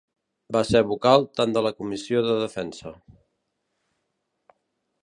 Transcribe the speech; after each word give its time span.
Va 0.55 0.61
ser 0.69 0.79
vocal 0.91 1.27
tant 1.41 1.53
de 1.57 1.63
la 1.67 1.73
Comissió 1.83 2.25
de 2.31 2.41
Defensa. 2.47 2.95